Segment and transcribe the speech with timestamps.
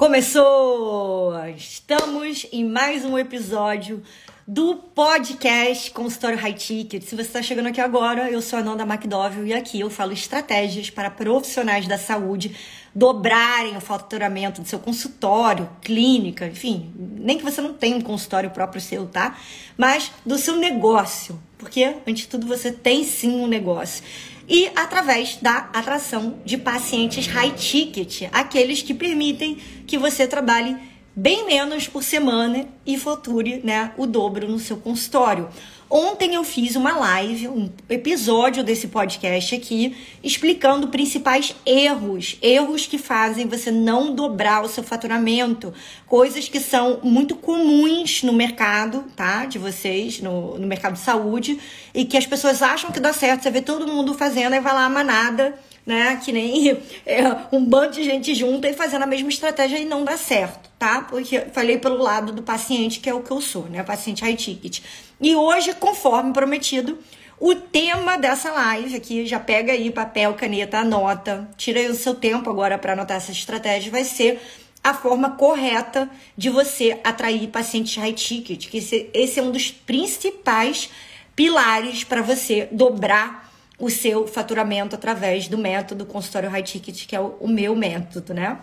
[0.00, 1.34] Começou!
[1.54, 4.02] Estamos em mais um episódio
[4.48, 7.02] do podcast Consultório High Ticket.
[7.02, 10.14] Se você está chegando aqui agora, eu sou a Nanda McDowell e aqui eu falo
[10.14, 12.56] estratégias para profissionais da saúde
[12.94, 18.48] dobrarem o faturamento do seu consultório, clínica, enfim, nem que você não tenha um consultório
[18.48, 19.36] próprio seu, tá?
[19.76, 24.02] Mas do seu negócio, porque antes de tudo você tem sim um negócio
[24.50, 29.56] e através da atração de pacientes high ticket, aqueles que permitem
[29.86, 30.76] que você trabalhe
[31.14, 35.48] bem menos por semana e fature né, o dobro no seu consultório.
[35.92, 42.96] Ontem eu fiz uma live, um episódio desse podcast aqui, explicando principais erros, erros que
[42.96, 45.74] fazem você não dobrar o seu faturamento,
[46.06, 49.46] coisas que são muito comuns no mercado, tá?
[49.46, 51.58] De vocês, no, no mercado de saúde,
[51.92, 54.72] e que as pessoas acham que dá certo, você vê todo mundo fazendo e vai
[54.72, 56.20] lá manada né?
[56.22, 56.70] Que nem
[57.04, 60.69] é, um bando de gente junta e fazendo a mesma estratégia e não dá certo,
[60.80, 61.02] tá?
[61.02, 63.82] Porque falei pelo lado do paciente, que é o que eu sou, né?
[63.82, 64.80] Paciente high ticket.
[65.20, 66.98] E hoje, conforme prometido,
[67.38, 72.14] o tema dessa live aqui, já pega aí papel, caneta, anota, tira aí o seu
[72.14, 74.40] tempo agora para anotar essa estratégia, vai ser
[74.82, 79.70] a forma correta de você atrair pacientes high ticket, que esse, esse é um dos
[79.70, 80.88] principais
[81.36, 83.49] pilares para você dobrar
[83.80, 88.34] o seu faturamento através do método consultório high ticket, que é o, o meu método,
[88.34, 88.58] né?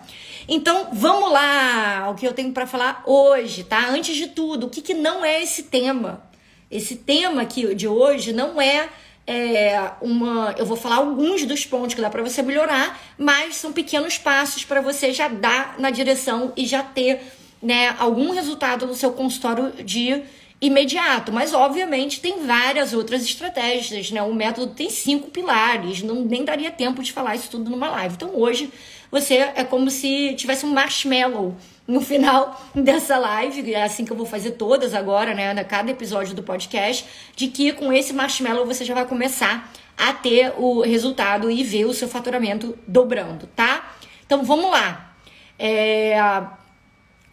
[0.48, 3.88] Então, vamos lá, o que eu tenho para falar hoje, tá?
[3.88, 6.22] Antes de tudo, o que, que não é esse tema?
[6.70, 8.88] Esse tema aqui de hoje não é,
[9.26, 10.54] é uma.
[10.56, 14.64] Eu vou falar alguns dos pontos que dá para você melhorar, mas são pequenos passos
[14.64, 17.20] para você já dar na direção e já ter
[17.60, 20.22] né, algum resultado no seu consultório de
[20.60, 24.20] imediato, mas obviamente tem várias outras estratégias, né?
[24.22, 28.14] O método tem cinco pilares, não nem daria tempo de falar isso tudo numa live.
[28.16, 28.72] Então hoje
[29.10, 31.56] você é como se tivesse um marshmallow
[31.86, 35.90] no final dessa live, é assim que eu vou fazer todas agora, né, na cada
[35.90, 37.06] episódio do podcast,
[37.36, 41.84] de que com esse marshmallow você já vai começar a ter o resultado e ver
[41.84, 43.94] o seu faturamento dobrando, tá?
[44.26, 45.14] Então vamos lá.
[45.58, 46.16] É,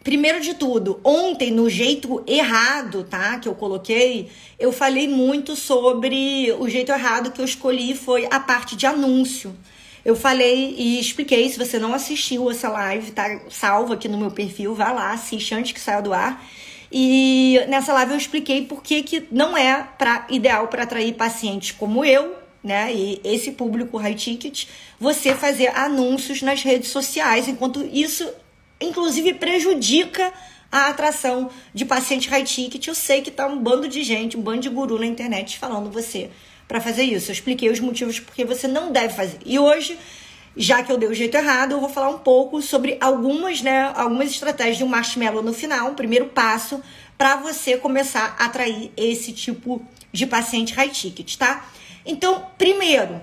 [0.06, 3.40] Primeiro de tudo, ontem, no jeito errado, tá?
[3.40, 8.38] Que eu coloquei, eu falei muito sobre o jeito errado que eu escolhi foi a
[8.38, 9.52] parte de anúncio.
[10.04, 14.30] Eu falei e expliquei, se você não assistiu essa live, tá salva aqui no meu
[14.30, 16.40] perfil, vai lá, assiste antes que saia do ar.
[16.92, 21.72] E nessa live eu expliquei por que, que não é pra, ideal para atrair pacientes
[21.72, 22.94] como eu, né?
[22.94, 24.66] E esse público high ticket,
[25.00, 28.24] você fazer anúncios nas redes sociais, enquanto isso
[28.80, 30.32] inclusive prejudica
[30.70, 32.86] a atração de paciente high ticket.
[32.86, 35.90] Eu sei que tá um bando de gente, um bando de guru na internet falando
[35.90, 36.30] você
[36.68, 37.30] para fazer isso.
[37.30, 39.38] Eu expliquei os motivos porque você não deve fazer.
[39.44, 39.98] E hoje,
[40.56, 43.92] já que eu dei o jeito errado, eu vou falar um pouco sobre algumas, né,
[43.94, 46.82] algumas estratégias de um marshmallow no final, um primeiro passo
[47.16, 49.82] para você começar a atrair esse tipo
[50.12, 51.66] de paciente high ticket, tá?
[52.04, 53.20] Então, primeiro,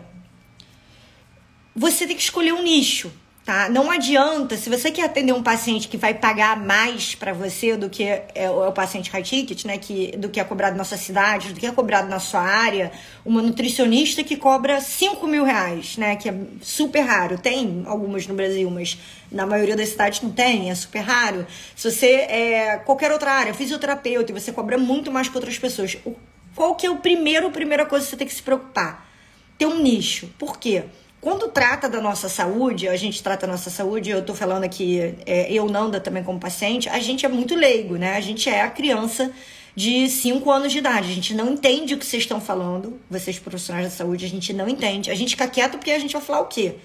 [1.76, 3.12] você tem que escolher um nicho
[3.46, 3.68] tá?
[3.70, 7.90] Não adianta, se você quer atender um paciente que vai pagar mais para você do
[7.90, 10.98] que é, é o paciente high ticket, né, que do que é cobrado na sua
[10.98, 12.92] cidade, do que é cobrado na sua área,
[13.26, 17.38] uma nutricionista que cobra 5 mil reais, né, que é super raro.
[17.38, 18.98] Tem algumas no Brasil, mas
[19.32, 21.46] na maioria das cidades não tem, é super raro.
[21.76, 25.98] Se você é qualquer outra área, fisioterapeuta, e você cobra muito mais que outras pessoas,
[26.56, 29.10] qual que é o primeiro, primeira coisa que você tem que se preocupar?
[29.58, 30.30] Ter um nicho.
[30.38, 30.86] Por quê?
[31.24, 35.16] Quando trata da nossa saúde, a gente trata a nossa saúde, eu tô falando aqui,
[35.26, 38.18] é, eu, Nanda, também como paciente, a gente é muito leigo, né?
[38.18, 39.32] A gente é a criança
[39.74, 41.10] de 5 anos de idade.
[41.10, 44.52] A gente não entende o que vocês estão falando, vocês profissionais da saúde, a gente
[44.52, 45.10] não entende.
[45.10, 46.76] A gente fica quieto porque a gente vai falar o quê?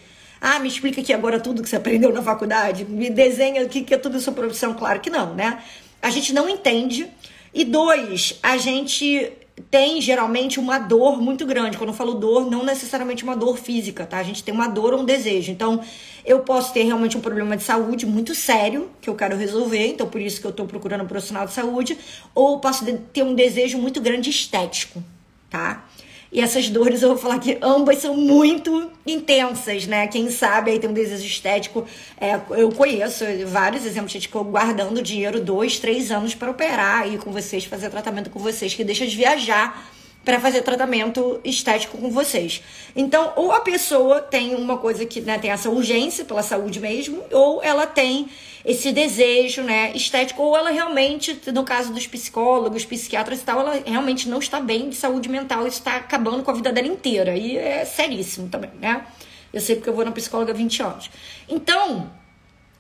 [0.41, 3.93] Ah, me explica aqui agora tudo que você aprendeu na faculdade, me desenha o que,
[3.93, 4.72] é tudo sua profissão.
[4.72, 5.65] Claro que não, né?
[6.00, 7.09] A gente não entende.
[7.53, 9.32] E dois, a gente
[9.70, 11.76] tem geralmente uma dor muito grande.
[11.76, 14.19] Quando eu falo dor, não necessariamente uma dor física, tá?
[14.19, 15.50] A gente tem uma dor ou um desejo.
[15.50, 15.80] Então,
[16.24, 20.08] eu posso ter realmente um problema de saúde muito sério que eu quero resolver, então
[20.08, 21.99] por isso que eu tô procurando um profissional de saúde,
[22.34, 25.02] ou posso ter um desejo muito grande estético,
[25.49, 25.87] tá?
[26.30, 30.06] E essas dores eu vou falar que ambas são muito intensas, né?
[30.06, 31.86] Quem sabe aí tem um desejo estético.
[32.20, 37.16] É, eu conheço vários exemplos de ficou guardando dinheiro dois, três anos para operar aí
[37.16, 39.90] com vocês, fazer tratamento com vocês, que deixa de viajar
[40.28, 42.62] para fazer tratamento estético com vocês.
[42.94, 47.25] Então, ou a pessoa tem uma coisa que né, tem essa urgência pela saúde mesmo,
[47.32, 48.28] ou ela tem
[48.62, 53.82] esse desejo, né, estético, ou ela realmente, no caso dos psicólogos, psiquiatras e tal, ela
[53.86, 57.34] realmente não está bem de saúde mental, isso está acabando com a vida dela inteira.
[57.34, 59.06] E é seríssimo também, né?
[59.50, 61.10] Eu sei porque eu vou na psicóloga há 20 anos.
[61.48, 62.12] Então,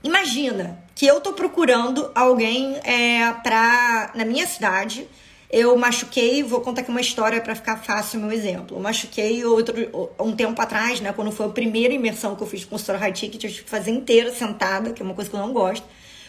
[0.04, 5.08] imagina que eu tô procurando alguém é, pra, na minha cidade.
[5.50, 8.76] Eu machuquei, vou contar aqui uma história para ficar fácil o meu exemplo.
[8.76, 9.74] Eu machuquei outro,
[10.20, 11.10] um tempo atrás, né?
[11.12, 13.70] Quando foi a primeira imersão que eu fiz com o High Ticket, eu tive que
[13.70, 15.86] fazer inteira sentada, que é uma coisa que eu não gosto,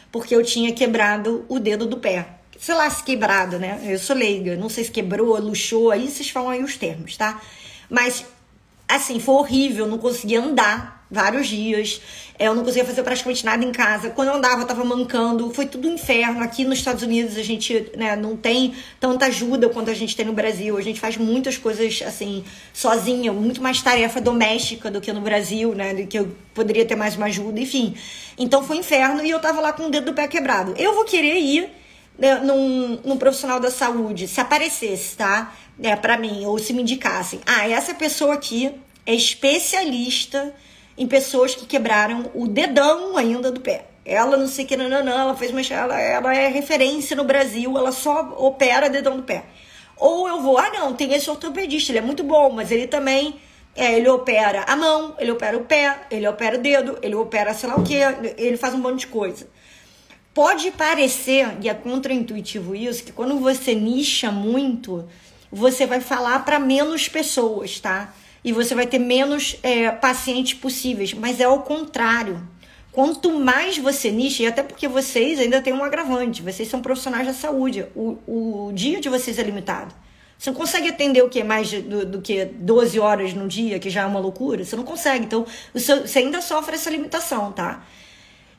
[0.09, 2.27] porque eu tinha quebrado o dedo do pé.
[2.57, 3.81] Sei lá se quebrado, né?
[3.83, 7.41] Eu sou leiga, não sei se quebrou, luxou, aí vocês falam aí os termos, tá?
[7.89, 8.25] Mas,
[8.87, 12.01] assim, foi horrível, não conseguia andar vários dias.
[12.37, 14.11] É, eu não conseguia fazer praticamente nada em casa.
[14.11, 15.51] Quando eu andava, eu tava mancando.
[15.51, 16.41] Foi tudo um inferno.
[16.41, 20.25] Aqui nos Estados Unidos a gente né, não tem tanta ajuda quanto a gente tem
[20.25, 20.77] no Brasil.
[20.77, 25.73] A gente faz muitas coisas assim, sozinha, muito mais tarefa doméstica do que no Brasil,
[25.73, 25.93] né?
[25.93, 27.95] Do que eu poderia ter mais uma ajuda, enfim.
[28.37, 30.73] Então foi um inferno e eu tava lá com o dedo do pé quebrado.
[30.77, 31.69] Eu vou querer ir
[32.17, 35.55] né, num, num profissional da saúde, se aparecesse, tá?
[35.81, 37.39] É, para mim, ou se me indicassem.
[37.45, 38.71] Ah, essa pessoa aqui
[39.05, 40.53] é especialista
[40.99, 43.85] em pessoas que quebraram o dedão ainda do pé.
[44.03, 45.61] Ela não sei que, não, ela fez uma.
[45.61, 49.45] Ela, ela é referência no Brasil, ela só opera dedão do pé.
[49.95, 53.39] Ou eu vou, ah, não, tem esse ortopedista, ele é muito bom, mas ele também.
[53.75, 57.53] É, ele opera a mão, ele opera o pé, ele opera o dedo, ele opera
[57.53, 57.95] sei lá o que,
[58.37, 59.47] ele faz um monte de coisa.
[60.33, 65.07] Pode parecer, e é contraintuitivo isso, que quando você nicha muito,
[65.51, 68.13] você vai falar para menos pessoas, tá?
[68.43, 71.13] E você vai ter menos é, pacientes possíveis.
[71.13, 72.41] Mas é o contrário.
[72.91, 77.27] Quanto mais você nicha, e até porque vocês ainda têm um agravante, vocês são profissionais
[77.27, 79.93] da saúde, o, o dia de vocês é limitado.
[80.37, 83.89] Você não consegue atender o que mais do, do, que 12 horas no dia, que
[83.89, 84.63] já é uma loucura.
[84.63, 85.25] Você não consegue.
[85.25, 87.85] Então, você ainda sofre essa limitação, tá?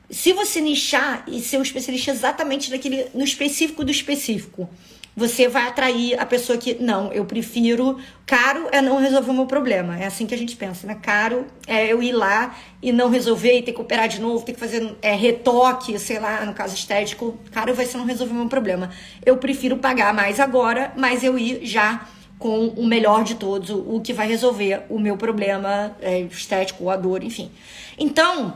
[0.07, 4.69] Se você nichar e ser um especialista exatamente naquele, no específico do específico,
[5.15, 7.99] você vai atrair a pessoa que, não, eu prefiro.
[8.25, 9.99] Caro é não resolver o meu problema.
[9.99, 10.97] É assim que a gente pensa, né?
[11.01, 14.53] Caro é eu ir lá e não resolver e ter que operar de novo, ter
[14.53, 17.37] que fazer é, retoque, sei lá, no caso estético.
[17.51, 18.89] Caro vai ser não resolver o meu problema.
[19.25, 22.07] Eu prefiro pagar mais agora, mas eu ir já
[22.39, 26.95] com o melhor de todos, o que vai resolver o meu problema é, estético, a
[26.95, 27.51] dor, enfim.
[27.99, 28.55] Então,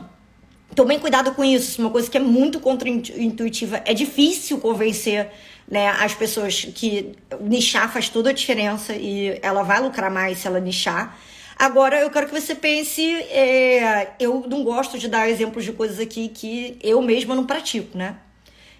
[0.74, 1.80] tomem cuidado com isso.
[1.80, 3.82] Uma coisa que é muito contra-intuitiva.
[3.84, 5.30] É difícil convencer
[5.68, 5.88] né?
[5.98, 10.60] As pessoas que nichar faz toda a diferença e ela vai lucrar mais se ela
[10.60, 11.18] nichar.
[11.58, 13.02] Agora, eu quero que você pense.
[13.02, 17.96] É, eu não gosto de dar exemplos de coisas aqui que eu mesma não pratico,
[17.96, 18.16] né?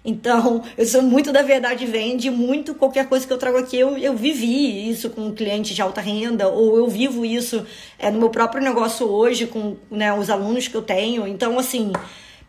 [0.05, 3.97] Então, eu sou muito da verdade vende, muito qualquer coisa que eu trago aqui, eu,
[3.97, 7.65] eu vivi isso com clientes de alta renda, ou eu vivo isso
[7.99, 11.27] é, no meu próprio negócio hoje, com né, os alunos que eu tenho.
[11.27, 11.91] Então, assim,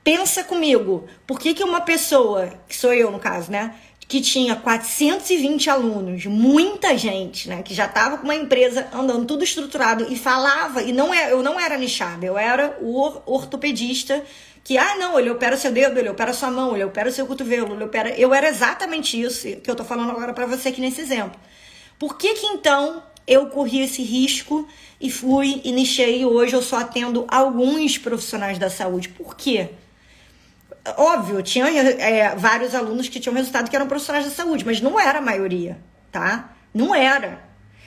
[0.04, 3.74] pensa comigo, por que, que uma pessoa, que sou eu no caso, né?
[4.08, 9.44] Que tinha 420 alunos, muita gente, né, que já estava com uma empresa andando tudo
[9.44, 14.24] estruturado e falava, e não é, eu não era nichada, eu era o ortopedista
[14.64, 17.74] que, ah, não, ele opera seu dedo, ele opera sua mão, ele opera seu cotovelo,
[17.74, 18.10] ele opera.
[18.18, 21.40] Eu era exatamente isso que eu tô falando agora para você aqui nesse exemplo.
[21.98, 24.68] Por que que então eu corri esse risco
[25.00, 29.08] e fui e nichei e hoje eu só atendo alguns profissionais da saúde?
[29.08, 29.70] Por quê?
[30.96, 34.98] Óbvio, tinha é, vários alunos que tinham resultado que eram profissionais da saúde, mas não
[34.98, 35.78] era a maioria,
[36.10, 36.54] tá?
[36.72, 37.46] Não era.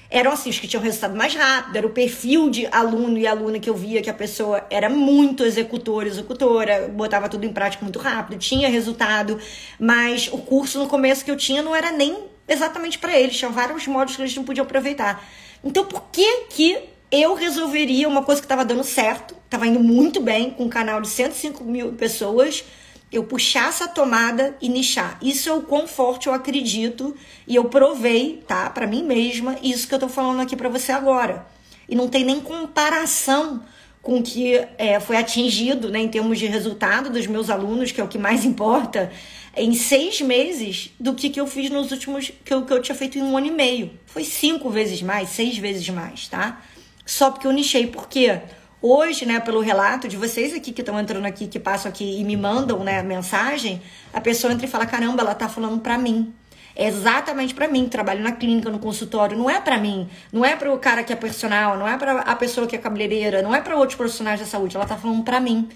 [0.09, 3.59] Eram assim, os que tinham resultado mais rápido, era o perfil de aluno e aluna
[3.59, 7.97] que eu via que a pessoa era muito executora, executora, botava tudo em prática muito
[7.97, 9.39] rápido, tinha resultado,
[9.79, 13.49] mas o curso no começo que eu tinha não era nem exatamente para eles, tinha
[13.49, 15.25] vários modos que eles não podiam aproveitar.
[15.63, 16.77] Então, por que que
[17.09, 21.01] eu resolveria uma coisa que estava dando certo, estava indo muito bem, com um canal
[21.01, 22.65] de 105 mil pessoas,
[23.11, 25.17] eu puxar essa tomada e nichar.
[25.21, 27.15] Isso é o quão forte eu acredito
[27.45, 30.91] e eu provei, tá, para mim mesma, isso que eu tô falando aqui para você
[30.91, 31.45] agora.
[31.89, 33.61] E não tem nem comparação
[34.01, 38.01] com o que é, foi atingido, né, em termos de resultado dos meus alunos, que
[38.01, 39.11] é o que mais importa,
[39.55, 42.95] em seis meses do que, que eu fiz nos últimos, que eu, que eu tinha
[42.95, 43.91] feito em um ano e meio.
[44.05, 46.61] Foi cinco vezes mais, seis vezes mais, tá?
[47.05, 47.87] Só porque eu nichei.
[47.87, 48.39] Por quê?
[48.81, 52.23] Hoje, né, pelo relato de vocês aqui que estão entrando aqui, que passam aqui e
[52.23, 53.79] me mandam, né, mensagem,
[54.11, 56.33] a pessoa entra e fala: "Caramba, ela tá falando para mim".
[56.75, 60.55] É exatamente para mim, trabalho na clínica, no consultório, não é para mim, não é
[60.55, 63.53] para o cara que é personal, não é para a pessoa que é cabeleireira, não
[63.53, 65.69] é para outros profissionais da saúde, ela tá falando para mim.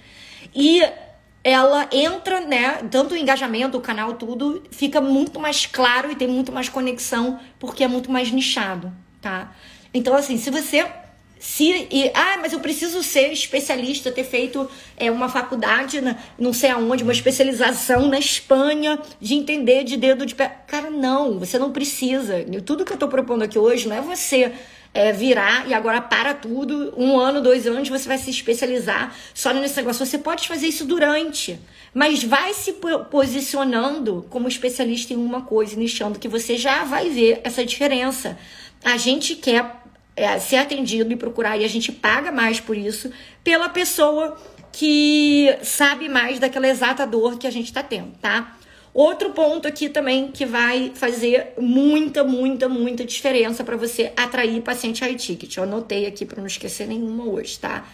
[0.55, 0.81] E
[1.43, 6.27] ela entra, né, tanto o engajamento, o canal, tudo, fica muito mais claro e tem
[6.27, 9.51] muito mais conexão, porque é muito mais nichado, tá?
[9.93, 10.88] Então, assim, se você
[11.39, 16.54] se, e, ah, mas eu preciso ser especialista, ter feito é, uma faculdade, na, não
[16.54, 20.63] sei aonde, uma especialização na Espanha de entender de dedo de pé.
[20.68, 22.44] Cara, não, você não precisa.
[22.65, 24.54] Tudo que eu tô propondo aqui hoje não é você
[24.94, 26.94] é, virar e agora para tudo.
[26.98, 30.06] Um ano, dois anos, você vai se especializar só nesse negócio.
[30.06, 31.60] Você pode fazer isso durante,
[31.94, 32.77] mas vai se
[33.12, 38.38] posicionando como especialista em uma coisa, nichando, que você já vai ver essa diferença.
[38.84, 39.85] A gente quer
[40.15, 43.12] é, ser atendido e procurar, e a gente paga mais por isso,
[43.43, 44.38] pela pessoa
[44.72, 48.57] que sabe mais daquela exata dor que a gente está tendo, tá?
[48.93, 55.01] Outro ponto aqui também que vai fazer muita, muita, muita diferença para você atrair paciente
[55.01, 55.57] high ticket.
[55.57, 57.86] Eu anotei aqui para não esquecer nenhuma hoje, tá?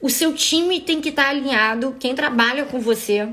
[0.00, 3.28] O seu time tem que estar tá alinhado, quem trabalha com você,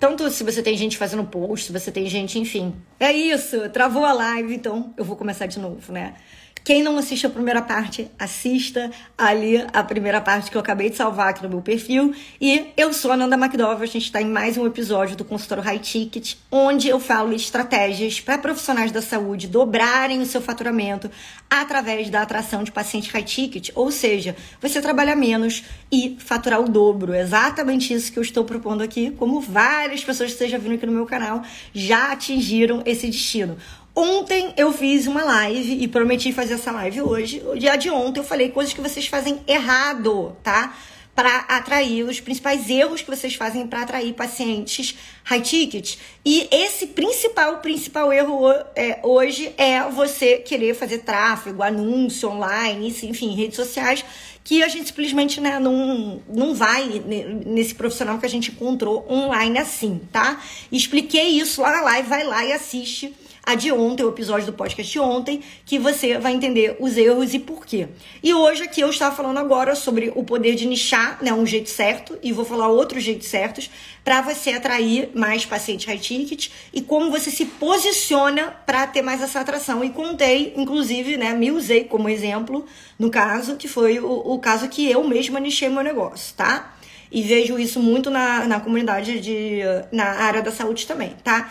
[0.00, 2.74] tanto se você tem gente fazendo post, se você tem gente, enfim.
[2.98, 6.14] É isso, travou a live, então eu vou começar de novo, né?
[6.62, 10.96] Quem não assiste a primeira parte, assista ali a primeira parte que eu acabei de
[10.96, 12.14] salvar aqui no meu perfil.
[12.38, 15.64] E eu sou a Nanda McDowell, a gente está em mais um episódio do Consultório
[15.64, 21.10] High Ticket, onde eu falo estratégias para profissionais da saúde dobrarem o seu faturamento
[21.48, 26.68] através da atração de paciente high ticket, ou seja, você trabalhar menos e faturar o
[26.68, 27.14] dobro.
[27.14, 30.92] Exatamente isso que eu estou propondo aqui, como várias pessoas que estejam vindo aqui no
[30.92, 31.42] meu canal
[31.74, 33.56] já atingiram esse destino.
[33.94, 37.42] Ontem eu fiz uma live e prometi fazer essa live hoje.
[37.44, 40.76] O dia de ontem eu falei coisas que vocês fazem errado, tá?
[41.12, 45.96] Para atrair os principais erros que vocês fazem para atrair pacientes high ticket.
[46.24, 53.34] E esse principal, principal erro é, hoje é você querer fazer tráfego, anúncio online, enfim,
[53.34, 54.04] redes sociais,
[54.44, 57.02] que a gente simplesmente né, não, não vai
[57.44, 60.40] nesse profissional que a gente encontrou online assim, tá?
[60.70, 64.52] Expliquei isso lá na live, vai lá e assiste a de ontem, o episódio do
[64.52, 67.88] podcast de ontem, que você vai entender os erros e por quê.
[68.22, 71.70] E hoje aqui eu estava falando agora sobre o poder de nichar, né, um jeito
[71.70, 73.70] certo, e vou falar outros jeitos certos
[74.04, 79.22] para você atrair mais pacientes high ticket e como você se posiciona para ter mais
[79.22, 79.82] essa atração.
[79.84, 82.64] E contei, inclusive, né, me usei como exemplo
[82.98, 86.74] no caso, que foi o, o caso que eu mesma nichei meu negócio, tá?
[87.12, 91.50] E vejo isso muito na, na comunidade de na área da saúde também, tá?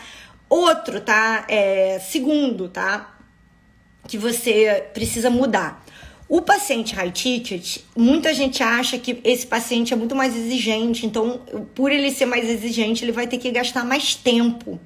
[0.50, 1.44] Outro, tá?
[1.48, 3.16] É, segundo, tá?
[4.08, 5.86] Que você precisa mudar.
[6.28, 11.40] O paciente high ticket, muita gente acha que esse paciente é muito mais exigente, então,
[11.74, 14.80] por ele ser mais exigente, ele vai ter que gastar mais tempo.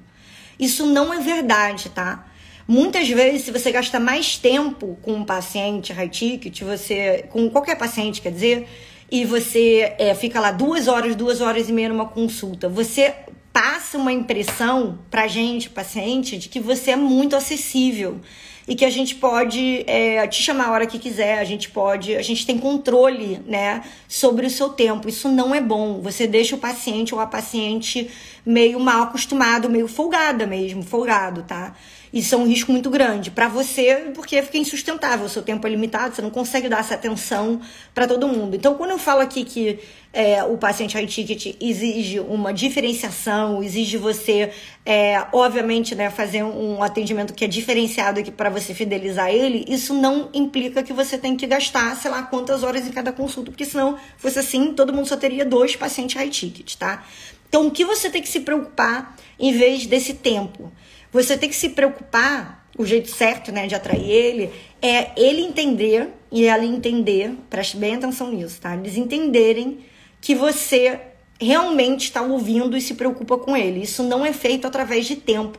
[0.59, 2.27] Isso não é verdade, tá?
[2.67, 7.77] Muitas vezes, se você gasta mais tempo com um paciente high ticket, você, com qualquer
[7.77, 8.67] paciente, quer dizer,
[9.11, 13.13] e você é, fica lá duas horas, duas horas e meia numa consulta, você
[13.55, 18.19] passa uma impressão pra gente, paciente, de que você é muito acessível
[18.67, 22.13] e que a gente pode é, te chamar a hora que quiser, a gente pode,
[22.17, 25.07] a gente tem controle, né, sobre o seu tempo.
[25.07, 26.01] Isso não é bom.
[26.01, 28.11] Você deixa o paciente ou a paciente
[28.45, 31.73] meio mal acostumado, meio folgada mesmo, folgado, tá?
[32.15, 35.25] Isso é um risco muito grande para você, porque fica insustentável.
[35.25, 37.59] O seu tempo é limitado, você não consegue dar essa atenção
[37.93, 38.55] para todo mundo.
[38.55, 39.79] Então, quando eu falo aqui que
[40.13, 44.49] é, o paciente high ticket exige uma diferenciação, exige você,
[44.85, 49.93] é, obviamente, né, fazer um atendimento que é diferenciado aqui para você fidelizar ele, isso
[49.93, 53.65] não implica que você tem que gastar, sei lá, quantas horas em cada consulta, porque
[53.65, 57.03] senão fosse assim, todo mundo só teria dois pacientes high ticket, tá?
[57.49, 60.71] Então, o que você tem que se preocupar em vez desse tempo?
[61.15, 66.09] Você tem que se preocupar, o jeito certo, né, de atrair ele, é ele entender
[66.29, 68.75] e ela entender, preste bem atenção nisso, tá?
[68.75, 69.79] Eles entenderem
[70.19, 70.99] que você
[71.39, 73.83] realmente está ouvindo e se preocupa com ele.
[73.83, 75.57] Isso não é feito através de tempo.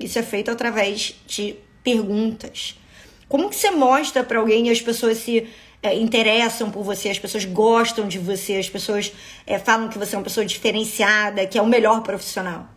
[0.00, 2.76] Isso é feito através de perguntas.
[3.28, 5.46] Como que você mostra para alguém e as pessoas se
[5.84, 9.12] é, interessam por você, as pessoas gostam de você, as pessoas
[9.46, 12.74] é, falam que você é uma pessoa diferenciada, que é o melhor profissional?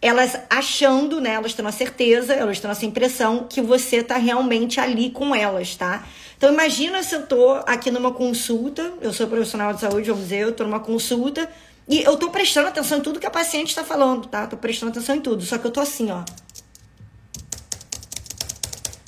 [0.00, 4.78] Elas achando, né, elas tendo a certeza, elas tendo essa impressão que você tá realmente
[4.78, 6.06] ali com elas, tá?
[6.36, 10.40] Então imagina se eu tô aqui numa consulta, eu sou profissional de saúde, vamos dizer,
[10.40, 11.48] eu tô numa consulta
[11.88, 14.46] e eu tô prestando atenção em tudo que a paciente está falando, tá?
[14.46, 16.24] Tô prestando atenção em tudo, só que eu tô assim, ó.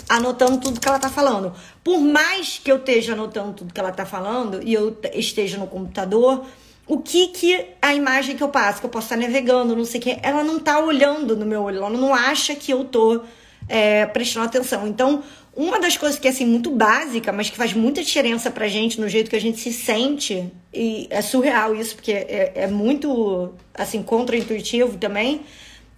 [0.08, 1.52] Anotando tudo que ela tá falando.
[1.84, 5.66] Por mais que eu esteja anotando tudo que ela tá falando e eu esteja no
[5.66, 6.46] computador,
[6.88, 10.00] o que que a imagem que eu passo, que eu posso estar navegando, não sei
[10.00, 13.22] o que, ela não tá olhando no meu olho, ela não acha que eu tô
[13.68, 14.88] é, prestando atenção.
[14.88, 15.22] Então,
[15.54, 18.98] uma das coisas que é assim muito básica, mas que faz muita diferença pra gente
[18.98, 23.52] no jeito que a gente se sente, e é surreal isso, porque é, é muito
[23.74, 25.42] assim contra-intuitivo também,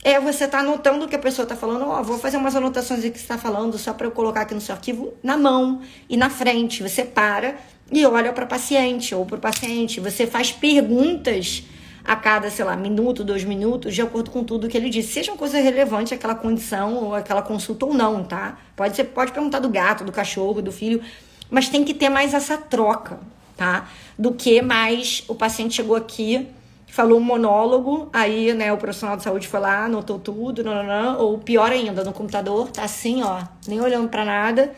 [0.03, 2.57] é você tá anotando o que a pessoa tá falando, ó, oh, vou fazer umas
[2.57, 5.37] anotações aqui que você tá falando, só para eu colocar aqui no seu arquivo na
[5.37, 6.83] mão e na frente.
[6.83, 7.57] Você para
[7.91, 10.01] e olha para paciente ou para o paciente.
[10.01, 11.65] Você faz perguntas
[12.05, 15.13] a cada, sei lá, minuto, dois minutos, de acordo com tudo que ele disse.
[15.13, 18.59] Seja uma coisa relevante aquela condição ou aquela consulta ou não, tá?
[18.77, 21.03] Pode ser, pode perguntar do gato, do cachorro, do filho.
[21.51, 23.19] mas tem que ter mais essa troca,
[23.57, 23.89] tá?
[24.19, 26.47] Do que mais o paciente chegou aqui,
[26.87, 30.85] falou um monólogo, aí, né, o profissional de saúde foi lá, anotou tudo, não, não,
[30.85, 34.73] não, ou pior ainda, no computador, tá assim, ó, nem olhando para nada.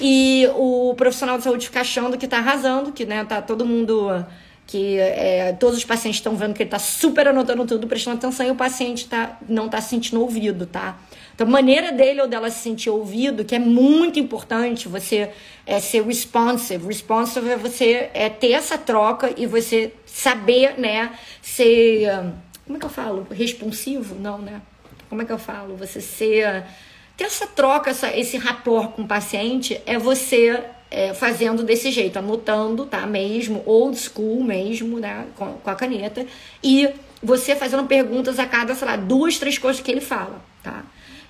[0.00, 4.24] E o profissional de saúde fica achando que tá arrasando, que, né, tá todo mundo
[4.66, 8.46] que é, todos os pacientes estão vendo que ele está super anotando tudo, prestando atenção,
[8.46, 10.98] e o paciente tá, não está se sentindo ouvido, tá?
[11.34, 15.30] Então, a maneira dele ou dela se sentir ouvido, que é muito importante você
[15.66, 16.86] é, ser responsive.
[16.86, 22.08] Responsive é você é, ter essa troca e você saber, né, ser.
[22.64, 23.26] Como é que eu falo?
[23.30, 24.14] Responsivo?
[24.14, 24.60] Não, né?
[25.08, 25.76] Como é que eu falo?
[25.76, 26.64] Você ser.
[27.24, 30.60] Essa troca, essa, esse rapport com o paciente é você
[30.90, 33.06] é, fazendo desse jeito, anotando, tá?
[33.06, 35.26] Mesmo, old school mesmo, né?
[35.36, 36.26] Com, com a caneta.
[36.64, 36.88] E
[37.22, 40.84] você fazendo perguntas a cada, sei lá, duas, três coisas que ele fala, tá?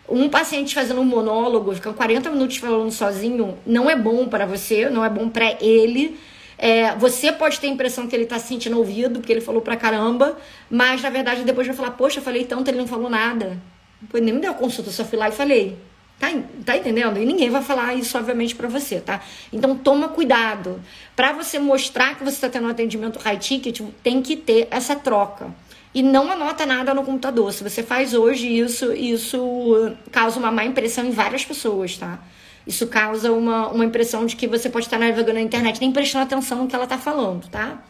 [0.08, 4.88] Um paciente fazendo um monólogo, ficando 40 minutos falando sozinho, não é bom para você,
[4.88, 6.18] não é bom para ele.
[6.56, 9.60] É, você pode ter a impressão que ele tá se sentindo ouvido, porque ele falou
[9.60, 10.38] pra caramba,
[10.70, 13.60] mas na verdade depois vai falar, poxa, eu falei tanto, ele não falou nada.
[14.10, 15.78] Pô, nem me deu consulta, só fui lá e falei.
[16.18, 16.28] Tá,
[16.64, 17.18] tá entendendo?
[17.18, 19.20] E ninguém vai falar isso, obviamente, para você, tá?
[19.52, 20.80] Então, toma cuidado.
[21.16, 24.94] Para você mostrar que você está tendo um atendimento high ticket, tem que ter essa
[24.94, 25.52] troca
[25.94, 27.52] e não anota nada no computador.
[27.52, 32.18] Se você faz hoje isso, isso causa uma má impressão em várias pessoas, tá?
[32.66, 36.24] Isso causa uma, uma impressão de que você pode estar navegando na internet nem prestando
[36.24, 37.82] atenção no que ela está falando, tá?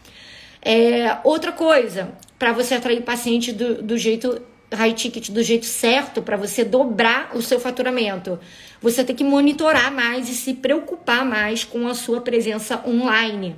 [0.60, 4.40] É, outra coisa, para você atrair paciente do, do jeito
[4.74, 8.38] high ticket, do jeito certo, para você dobrar o seu faturamento,
[8.80, 13.56] você tem que monitorar mais e se preocupar mais com a sua presença online.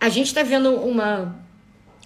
[0.00, 1.44] A gente está vendo uma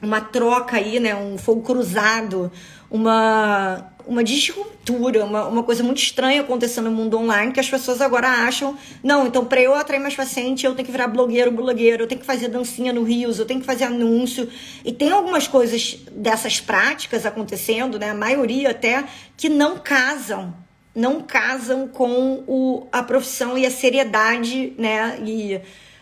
[0.01, 1.15] uma troca aí, né?
[1.15, 2.51] Um fogo cruzado,
[2.91, 8.01] uma, uma disruptura, uma, uma coisa muito estranha acontecendo no mundo online, que as pessoas
[8.01, 12.05] agora acham, não, então para eu atrair mais paciente, eu tenho que virar blogueiro, blogueiro,
[12.05, 14.49] eu tenho que fazer dancinha no Rios, eu tenho que fazer anúncio.
[14.85, 18.11] E tem algumas coisas dessas práticas acontecendo, né?
[18.11, 19.05] A maioria até,
[19.37, 20.55] que não casam
[20.95, 25.21] não casam com o, a profissão e a seriedade, né?
[25.25, 25.61] E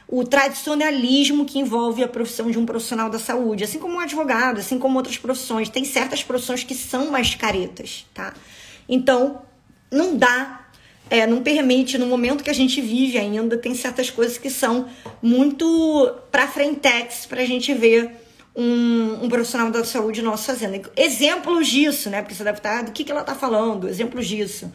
[0.09, 4.61] o tradicionalismo que envolve a profissão de um profissional da saúde, assim como um advogado,
[4.61, 5.69] assim como outras profissões.
[5.69, 8.33] Tem certas profissões que são mais caretas, tá?
[8.88, 9.42] Então,
[9.90, 10.66] não dá,
[11.11, 14.88] é, não permite, no momento que a gente vive ainda, tem certas coisas que são
[15.21, 18.12] muito para frentex para a gente ver
[18.55, 20.88] um, um, profissional da saúde nosso fazendo.
[20.97, 22.23] Exemplos disso, né?
[22.23, 23.88] Porque você deve estar, do que, que ela está falando?
[23.88, 24.73] Exemplos disso.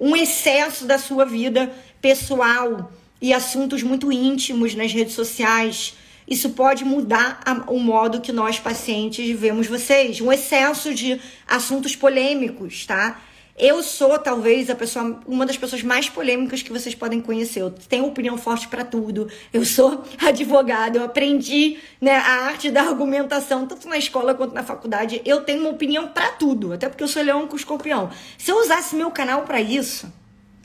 [0.00, 2.90] Um excesso da sua vida pessoal
[3.22, 5.94] e assuntos muito íntimos nas redes sociais.
[6.26, 10.20] Isso pode mudar o modo que nós pacientes vemos vocês.
[10.20, 13.20] Um excesso de assuntos polêmicos, tá?
[13.56, 17.60] Eu sou talvez a pessoa, uma das pessoas mais polêmicas que vocês podem conhecer.
[17.60, 19.28] Eu tenho opinião forte para tudo.
[19.52, 24.64] Eu sou advogada, eu aprendi né, a arte da argumentação tanto na escola quanto na
[24.64, 25.20] faculdade.
[25.24, 28.10] Eu tenho uma opinião para tudo, até porque eu sou leão com escorpião.
[28.38, 30.10] Se eu usasse meu canal para isso,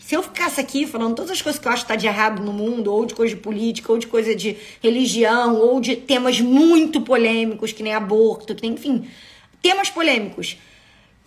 [0.07, 2.41] se eu ficasse aqui falando todas as coisas que eu acho que tá de errado
[2.41, 6.39] no mundo, ou de coisa de política, ou de coisa de religião, ou de temas
[6.39, 9.05] muito polêmicos, que nem aborto, que nem, enfim,
[9.61, 10.57] temas polêmicos.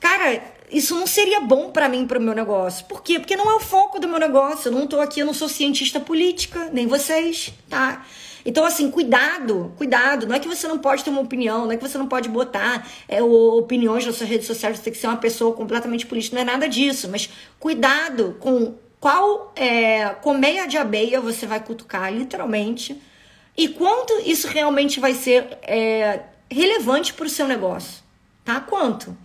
[0.00, 2.84] Cara, isso não seria bom para mim, para o meu negócio.
[2.86, 3.18] Por quê?
[3.18, 4.68] Porque não é o foco do meu negócio.
[4.68, 8.04] Eu não tô aqui, eu não sou cientista política, nem vocês, tá?
[8.44, 10.26] Então, assim, cuidado, cuidado.
[10.26, 12.28] Não é que você não pode ter uma opinião, não é que você não pode
[12.28, 16.36] botar é, opiniões nas suas redes sociais, você tem que ser uma pessoa completamente política,
[16.36, 17.08] não é nada disso.
[17.10, 17.28] Mas
[17.58, 23.00] cuidado com qual é, colmeia de abelha você vai cutucar, literalmente,
[23.56, 28.02] e quanto isso realmente vai ser é, relevante para o seu negócio,
[28.44, 28.60] tá?
[28.60, 29.16] Quanto?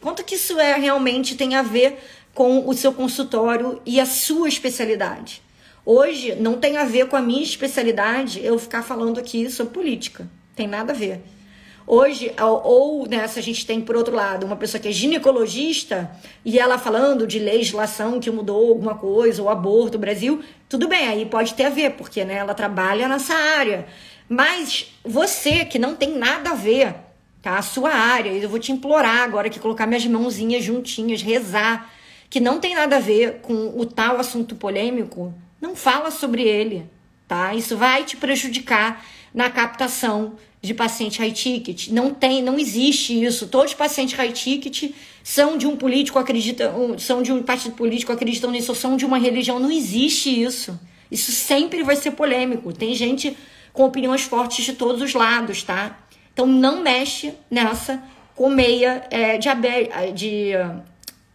[0.00, 1.98] Quanto que isso é realmente tem a ver
[2.34, 5.42] com o seu consultório e a sua especialidade?
[5.84, 10.28] Hoje não tem a ver com a minha especialidade eu ficar falando aqui sobre política.
[10.54, 11.22] Tem nada a ver.
[11.90, 16.10] Hoje, ou né, se a gente tem, por outro lado, uma pessoa que é ginecologista
[16.44, 21.08] e ela falando de legislação que mudou alguma coisa, ou aborto no Brasil, tudo bem,
[21.08, 23.86] aí pode ter a ver, porque né, ela trabalha nessa área.
[24.28, 26.94] Mas você que não tem nada a ver,
[27.48, 27.56] tá?
[27.56, 31.90] A sua área, eu vou te implorar agora que colocar minhas mãozinhas juntinhas, rezar,
[32.28, 36.84] que não tem nada a ver com o tal assunto polêmico, não fala sobre ele,
[37.26, 37.54] tá?
[37.54, 41.88] Isso vai te prejudicar na captação de paciente high ticket.
[41.88, 43.46] Não tem, não existe isso.
[43.48, 48.12] Todos os pacientes high ticket são de um político acreditam, são de um partido político
[48.12, 49.58] acreditam nisso, são de uma religião.
[49.58, 50.78] Não existe isso.
[51.10, 52.72] Isso sempre vai ser polêmico.
[52.74, 53.34] Tem gente
[53.72, 55.96] com opiniões fortes de todos os lados, tá?
[56.38, 58.00] Então não mexe nessa
[58.36, 60.52] colmeia é, de abelha, de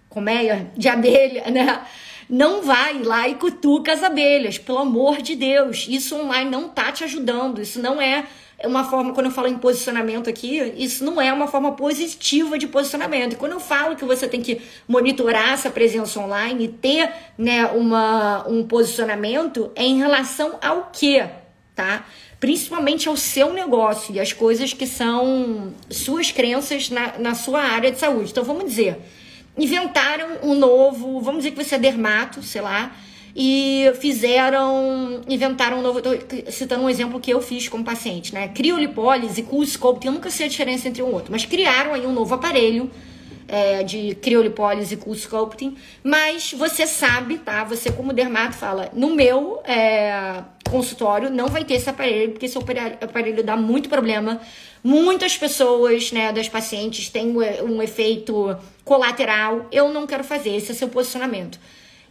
[0.07, 1.81] colmeia de abelha, né?
[2.29, 5.87] não vai lá e cutuca as abelhas, pelo amor de Deus.
[5.89, 7.61] Isso online não tá te ajudando.
[7.61, 8.23] Isso não é
[8.63, 12.67] uma forma, quando eu falo em posicionamento aqui, isso não é uma forma positiva de
[12.67, 13.33] posicionamento.
[13.33, 17.65] E quando eu falo que você tem que monitorar essa presença online e ter né,
[17.65, 21.25] uma, um posicionamento, é em relação ao quê?
[21.75, 22.05] Tá?
[22.43, 27.89] Principalmente ao seu negócio e as coisas que são suas crenças na, na sua área
[27.89, 28.31] de saúde.
[28.31, 28.97] Então vamos dizer,
[29.57, 32.93] inventaram um novo, vamos dizer que você é dermato, sei lá,
[33.33, 36.09] e fizeram, inventaram um novo, tô
[36.51, 38.49] citando um exemplo que eu fiz como paciente, né?
[38.49, 42.11] Criolipólise, cool sculpting, eu nunca sei a diferença entre um outro, mas criaram aí um
[42.11, 42.91] novo aparelho
[43.47, 47.63] é, de criolipólise, cool sculpting, mas você sabe, tá?
[47.63, 52.57] Você como dermato fala, no meu é, consultório não vai ter esse aparelho, porque esse
[53.01, 54.41] aparelho dá muito problema.
[54.83, 59.67] Muitas pessoas, né, das pacientes têm um efeito colateral.
[59.71, 61.59] Eu não quero fazer, esse é seu posicionamento.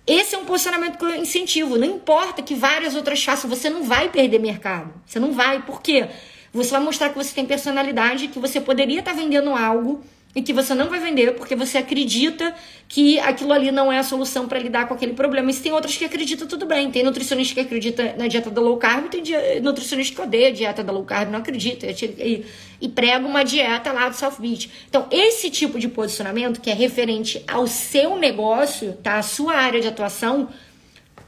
[0.07, 1.79] Esse é um posicionamento que eu incentivo.
[1.79, 4.93] Não importa que várias outras façam, você não vai perder mercado.
[5.07, 5.63] Você não vai.
[5.63, 6.09] Por quê?
[6.53, 10.03] Você vai mostrar que você tem personalidade, que você poderia estar vendendo algo
[10.35, 12.55] e que você não vai vender porque você acredita
[12.89, 15.51] que aquilo ali não é a solução para lidar com aquele problema.
[15.51, 16.91] E se tem outras que acreditam, tudo bem.
[16.91, 19.23] Tem nutricionista que acredita na dieta da low carb, tem
[19.61, 21.87] nutricionista que odeia a dieta da low carb, não acredita.
[21.87, 22.45] E,
[22.81, 24.71] e prega uma dieta lá do South Beach.
[24.89, 29.19] Então, esse tipo de posicionamento, que é referente ao seu negócio, tá?
[29.19, 30.49] A sua área de atuação,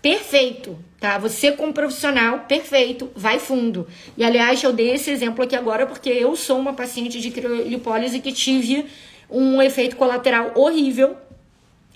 [0.05, 1.17] perfeito, tá?
[1.17, 3.89] Você como profissional, perfeito, vai fundo.
[4.19, 8.21] E aliás, eu dei esse exemplo aqui agora porque eu sou uma paciente de criolipólise
[8.21, 8.85] que tive
[9.31, 11.17] um efeito colateral horrível.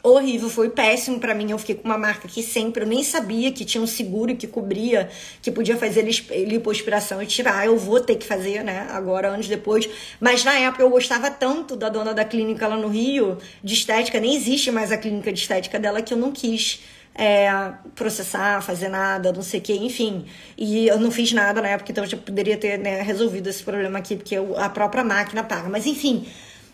[0.02, 1.50] Horrível, foi péssimo para mim.
[1.50, 4.46] Eu fiquei com uma marca que sempre eu nem sabia que tinha um seguro que
[4.46, 5.10] cobria,
[5.42, 6.00] que podia fazer
[6.46, 7.66] lipoaspiração e tirar.
[7.66, 8.88] Eu vou ter que fazer, né?
[8.90, 9.86] Agora, anos depois.
[10.18, 14.18] Mas na época eu gostava tanto da dona da clínica lá no Rio, de estética,
[14.18, 16.80] nem existe mais a clínica de estética dela, que eu não quis
[17.18, 17.50] é,
[17.96, 20.24] processar, fazer nada, não sei o que, enfim.
[20.56, 23.62] E eu não fiz nada na época, então eu já poderia ter né, resolvido esse
[23.64, 25.68] problema aqui, porque eu, a própria máquina paga.
[25.68, 26.28] Mas enfim,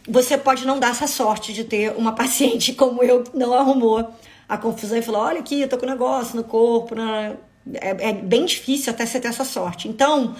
[0.06, 4.06] você pode não dar essa sorte de ter uma paciente como eu que não arrumou
[4.46, 6.94] a confusão e falou: olha aqui, eu tô com um negócio no corpo.
[6.94, 7.32] Na...
[7.76, 9.88] É, é bem difícil até você ter essa sorte.
[9.88, 10.36] Então.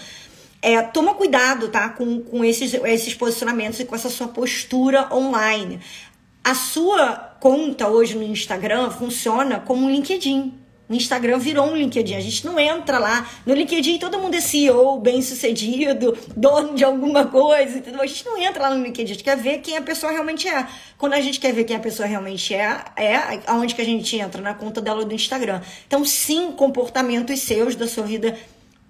[0.66, 1.90] É, toma cuidado, tá?
[1.90, 5.78] Com, com esses, esses posicionamentos e com essa sua postura online.
[6.44, 10.52] A sua conta hoje no Instagram funciona como um LinkedIn.
[10.86, 12.16] O Instagram virou um LinkedIn.
[12.16, 13.26] A gente não entra lá.
[13.46, 18.02] No LinkedIn todo mundo é CEO, bem sucedido, dono de alguma coisa, entendeu?
[18.02, 19.04] A gente não entra lá no LinkedIn.
[19.10, 20.66] A gente quer ver quem a pessoa realmente é.
[20.98, 24.14] Quando a gente quer ver quem a pessoa realmente é, é aonde que a gente
[24.14, 24.42] entra?
[24.42, 25.62] Na conta dela do Instagram.
[25.86, 28.36] Então, sim, comportamentos seus da sua vida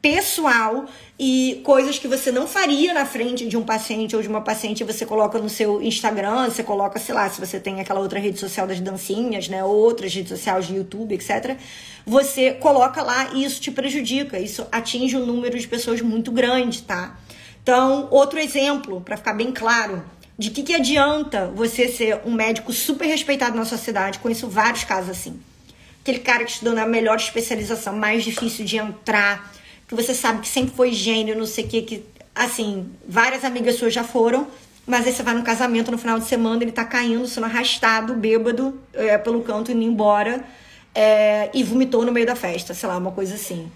[0.04, 0.84] pessoal
[1.18, 4.84] e coisas que você não faria na frente de um paciente ou de uma paciente,
[4.84, 8.38] você coloca no seu Instagram, você coloca, sei lá, se você tem aquela outra rede
[8.38, 11.56] social das dancinhas, né, ou outras redes sociais de YouTube, etc.
[12.04, 16.82] Você coloca lá e isso te prejudica, isso atinge um número de pessoas muito grande,
[16.82, 17.18] tá?
[17.62, 20.04] Então, outro exemplo, para ficar bem claro,
[20.38, 25.08] de que, que adianta você ser um médico super respeitado na sociedade, conheço vários casos
[25.08, 25.40] assim.
[26.02, 29.50] Aquele cara que estudou na melhor especialização, mais difícil de entrar,
[29.94, 32.04] que você sabe que sempre foi gênio, não sei o que, que,
[32.34, 34.46] assim, várias amigas suas já foram,
[34.86, 38.14] mas aí você vai no casamento no final de semana, ele tá caindo, sendo arrastado,
[38.14, 40.44] bêbado, é, pelo canto, indo embora,
[40.94, 43.70] é, e vomitou no meio da festa, sei lá, uma coisa assim.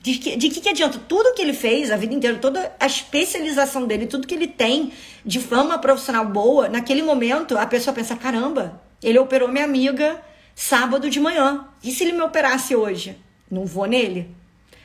[0.00, 0.98] De que, de que, que adianta?
[1.08, 4.92] Tudo que ele fez a vida inteira, toda a especialização dele, tudo que ele tem
[5.24, 10.20] de fama profissional boa, naquele momento a pessoa pensa: caramba, ele operou minha amiga
[10.54, 11.66] sábado de manhã.
[11.82, 13.16] E se ele me operasse hoje?
[13.50, 14.30] Não vou nele.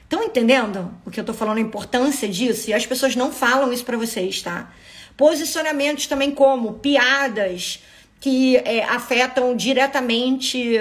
[0.10, 2.72] Estão entendendo o que eu tô falando, a importância disso?
[2.72, 4.74] E as pessoas não falam isso para vocês, tá?
[5.16, 7.84] Posicionamentos também como piadas
[8.20, 10.80] que é, afetam diretamente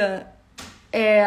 [0.90, 1.26] é,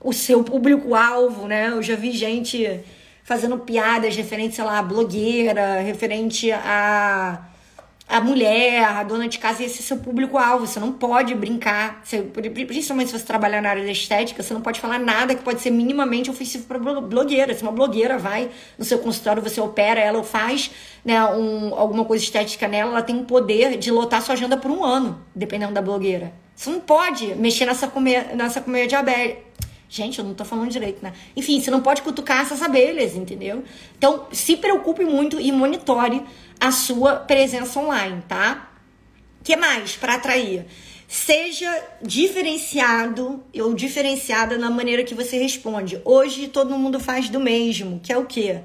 [0.00, 1.68] o seu público-alvo, né?
[1.68, 2.80] Eu já vi gente
[3.22, 7.40] fazendo piadas referentes, sei lá, a blogueira, referente a
[8.08, 10.66] a mulher, a dona de casa, esse é seu público-alvo.
[10.66, 14.62] Você não pode brincar, você, principalmente se você trabalhar na área da estética, você não
[14.62, 17.54] pode falar nada que pode ser minimamente ofensivo para blogueira.
[17.54, 20.70] Se uma blogueira vai no seu consultório, você opera ela faz
[21.04, 24.70] né, um, alguma coisa estética nela, ela tem o poder de lotar sua agenda por
[24.70, 26.32] um ano, dependendo da blogueira.
[26.56, 29.47] Você não pode mexer nessa, comer, nessa comédia aberta.
[29.88, 31.12] Gente, eu não tô falando direito, né?
[31.34, 33.64] Enfim, você não pode cutucar essas abelhas, entendeu?
[33.96, 36.22] Então, se preocupe muito e monitore
[36.60, 38.68] a sua presença online, tá?
[39.48, 40.66] que mais para atrair?
[41.06, 45.98] Seja diferenciado ou diferenciada na maneira que você responde.
[46.04, 48.60] Hoje todo mundo faz do mesmo, que é o quê?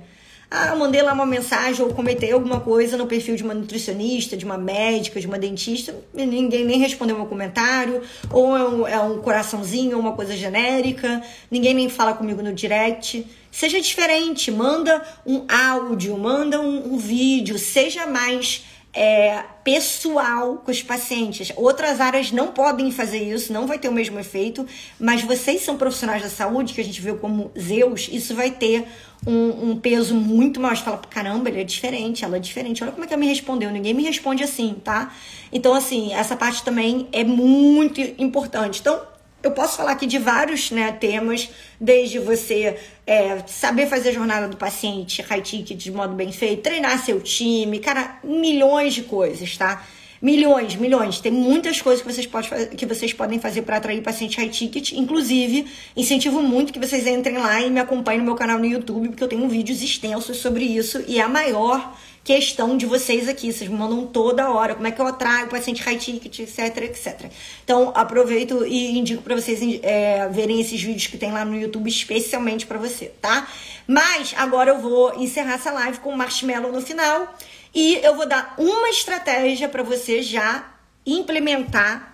[0.55, 4.45] Ah, mandei lá uma mensagem ou comentei alguma coisa no perfil de uma nutricionista, de
[4.45, 9.17] uma médica, de uma dentista, ninguém nem respondeu meu comentário, ou é um, é um
[9.17, 13.25] coraçãozinho, uma coisa genérica, ninguém nem fala comigo no direct.
[13.51, 18.63] Seja diferente, manda um áudio, manda um, um vídeo, seja mais
[18.93, 21.51] é, pessoal com os pacientes.
[21.56, 24.65] Outras áreas não podem fazer isso, não vai ter o mesmo efeito,
[24.99, 28.86] mas vocês são profissionais da saúde, que a gente vê como Zeus, isso vai ter
[29.25, 30.75] um, um peso muito maior.
[30.75, 32.84] Você fala, caramba, ele é diferente, ela é diferente.
[32.84, 33.71] Olha como é que ela me respondeu.
[33.71, 35.13] Ninguém me responde assim, tá?
[35.51, 38.79] Então, assim, essa parte também é muito importante.
[38.82, 39.01] Então,
[39.43, 44.47] eu posso falar aqui de vários né, temas, desde você é, saber fazer a jornada
[44.47, 49.58] do paciente high ticket de modo bem feito, treinar seu time, cara, milhões de coisas,
[49.58, 49.86] tá?
[50.21, 51.19] Milhões, milhões.
[51.19, 54.93] Tem muitas coisas que vocês, pode, que vocês podem fazer para atrair paciente high ticket.
[54.93, 59.10] Inclusive, incentivo muito que vocês entrem lá e me acompanhem no meu canal no YouTube,
[59.10, 63.51] porque eu tenho vídeos extensos sobre isso e é a maior questão de vocês aqui.
[63.51, 67.31] Vocês me mandam toda hora como é que eu atraio paciente high ticket, etc, etc.
[67.63, 71.89] Então, aproveito e indico para vocês é, verem esses vídeos que tem lá no YouTube
[71.89, 73.47] especialmente para você, tá?
[73.86, 77.36] Mas agora eu vou encerrar essa live com o marshmallow no final
[77.75, 80.71] e eu vou dar uma estratégia para você já
[81.05, 82.13] implementar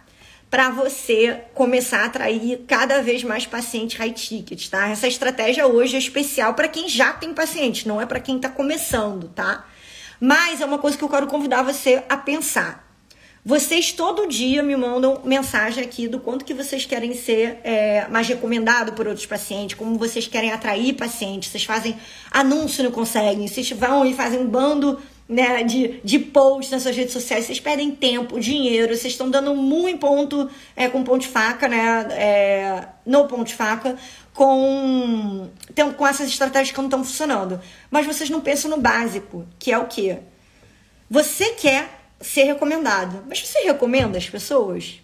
[0.49, 4.87] para você começar a atrair cada vez mais pacientes high ticket, tá?
[4.89, 8.49] Essa estratégia hoje é especial para quem já tem paciente, não é para quem está
[8.49, 9.67] começando, tá?
[10.19, 12.89] Mas é uma coisa que eu quero convidar você a pensar.
[13.43, 18.27] Vocês todo dia me mandam mensagem aqui do quanto que vocês querem ser é, mais
[18.27, 21.49] recomendado por outros pacientes, como vocês querem atrair pacientes.
[21.49, 21.95] Vocês fazem
[22.29, 23.47] anúncio, não conseguem.
[23.47, 27.45] Vocês vão e fazem um bando né, de, de posts nas suas redes sociais.
[27.45, 28.95] Vocês perdem tempo, dinheiro.
[28.95, 32.07] Vocês estão dando muito ponto é, com ponto de faca, né?
[32.11, 33.95] É, no ponto de faca
[34.39, 35.49] com,
[35.97, 37.59] com essas estratégias que não estão funcionando.
[37.91, 40.19] Mas vocês não pensam no básico, que é o quê?
[41.09, 41.89] Você quer
[42.21, 45.01] ser recomendado, mas você recomenda as pessoas?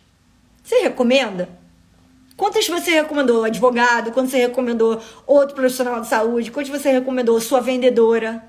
[0.63, 1.49] Você recomenda?
[2.37, 4.13] Quantas você recomendou advogado?
[4.13, 6.49] Quantas você recomendou outro profissional de saúde?
[6.49, 8.41] Quantas você recomendou sua vendedora?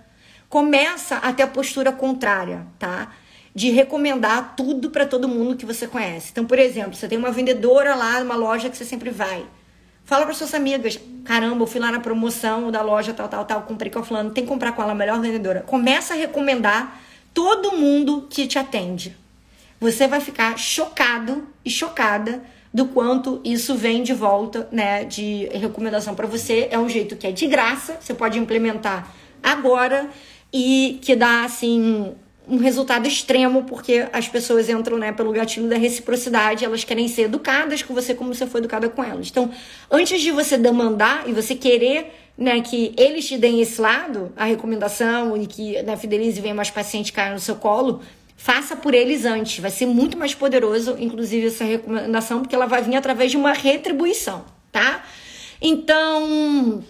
[0.48, 3.12] Começa a ter a postura contrária, tá?
[3.52, 6.28] De recomendar tudo para todo mundo que você conhece.
[6.30, 9.44] Então, por exemplo, você tem uma vendedora lá numa loja que você sempre vai.
[10.06, 13.62] Fala para suas amigas, caramba, eu fui lá na promoção da loja tal, tal, tal,
[13.62, 15.62] comprei com a fulano, tem que comprar com ela, a melhor vendedora.
[15.62, 17.00] Começa a recomendar
[17.34, 19.16] todo mundo que te atende.
[19.80, 22.40] Você vai ficar chocado e chocada
[22.72, 26.68] do quanto isso vem de volta, né, de recomendação para você.
[26.70, 30.08] É um jeito que é de graça, você pode implementar agora
[30.52, 32.14] e que dá assim
[32.48, 37.22] um resultado extremo, porque as pessoas entram né, pelo gatilho da reciprocidade, elas querem ser
[37.22, 39.28] educadas com você como você foi educada com elas.
[39.28, 39.50] Então,
[39.90, 44.44] antes de você demandar e você querer né, que eles te deem esse lado, a
[44.44, 48.00] recomendação e que né, fidelize venha mais paciente cair no seu colo,
[48.36, 49.58] faça por eles antes.
[49.58, 53.52] Vai ser muito mais poderoso, inclusive, essa recomendação, porque ela vai vir através de uma
[53.52, 55.02] retribuição, tá?
[55.60, 56.84] Então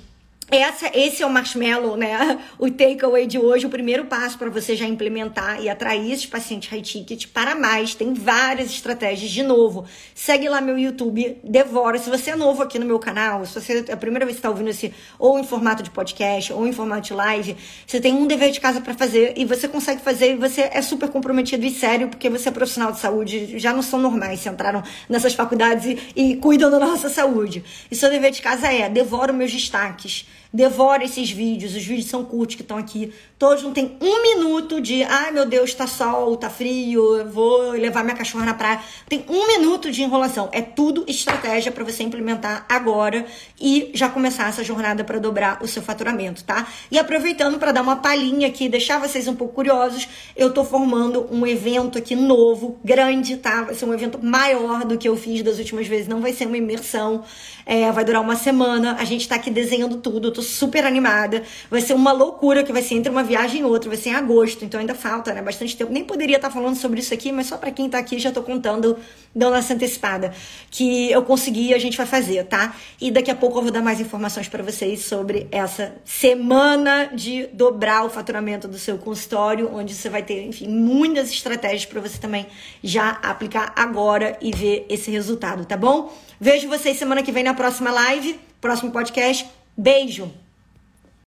[0.49, 2.39] essa, esse é o marshmallow, né?
[2.59, 6.71] O takeaway de hoje, o primeiro passo para você já implementar e atrair esses pacientes
[6.71, 7.95] high ticket para mais.
[7.95, 9.31] Tem várias estratégias.
[9.31, 11.99] De novo, segue lá meu YouTube, devora.
[11.99, 14.39] Se você é novo aqui no meu canal, se você é a primeira vez que
[14.39, 17.57] está ouvindo esse, ou em formato de podcast, ou em formato de live,
[17.87, 20.81] você tem um dever de casa para fazer e você consegue fazer e você é
[20.81, 24.49] super comprometido e sério, porque você é profissional de saúde, já não são normais, se
[24.49, 27.63] entraram nessas faculdades e, e cuidam da nossa saúde.
[27.91, 30.27] E seu dever de casa é devora meus destaques
[30.57, 33.13] Devora esses vídeos, os vídeos são curtos que estão aqui.
[33.39, 38.03] Todos não tem um minuto de, ai meu Deus, tá sol, tá frio, vou levar
[38.03, 38.81] minha cachorra na praia.
[39.11, 40.49] Tem um minuto de enrolação.
[40.53, 43.27] É tudo estratégia para você implementar agora
[43.61, 46.67] e já começar essa jornada para dobrar o seu faturamento, tá?
[46.91, 51.29] E aproveitando para dar uma palhinha aqui, deixar vocês um pouco curiosos, eu tô formando
[51.31, 53.65] um evento aqui novo, grande, tá?
[53.65, 56.47] Vai ser um evento maior do que eu fiz das últimas vezes, não vai ser
[56.47, 57.23] uma imersão,
[57.67, 58.97] é, vai durar uma semana.
[58.99, 61.43] A gente tá aqui desenhando tudo, eu tô super animada.
[61.71, 64.15] Vai ser uma loucura que vai ser entre uma viagem e outra, vai ser em
[64.15, 65.43] agosto, então ainda falta, né?
[65.43, 65.93] Bastante tempo.
[65.93, 68.43] Nem poderia estar falando sobre isso aqui, mas só para quem tá aqui já tô
[68.43, 68.97] contando,
[69.35, 70.33] dando essa antecipada,
[70.71, 72.75] que eu consegui, a gente vai fazer, tá?
[73.01, 77.47] E daqui a pouco eu vou dar mais informações para vocês sobre essa semana de
[77.49, 82.19] dobrar o faturamento do seu consultório, onde você vai ter, enfim, muitas estratégias para você
[82.19, 82.47] também
[82.83, 86.13] já aplicar agora e ver esse resultado, tá bom?
[86.41, 89.47] Vejo vocês semana que vem na próxima live, próximo podcast.
[89.77, 90.46] Beijo!